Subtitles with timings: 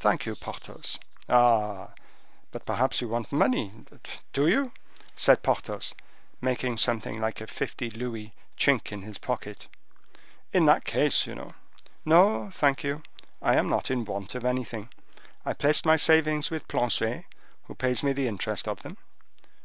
[0.00, 0.98] "Thank you, Porthos."
[1.28, 1.92] "Ah!
[2.50, 4.72] but perhaps you want money—do you?"
[5.14, 5.94] said Porthos,
[6.40, 9.68] making something like fifty louis chink in his pocket.
[10.52, 11.54] "In that case, you know—"
[12.04, 13.04] "No, thank you;
[13.40, 14.88] I am not in want of anything.
[15.46, 17.26] I placed my savings with Planchet,
[17.66, 18.96] who pays me the interest of them."